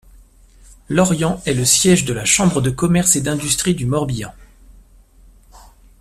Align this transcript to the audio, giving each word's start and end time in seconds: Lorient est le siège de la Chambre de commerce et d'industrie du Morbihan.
Lorient 0.89 1.43
est 1.45 1.53
le 1.53 1.63
siège 1.63 2.05
de 2.05 2.13
la 2.13 2.25
Chambre 2.25 2.59
de 2.59 2.71
commerce 2.71 3.15
et 3.15 3.21
d'industrie 3.21 3.75
du 3.75 3.85
Morbihan. 3.85 4.31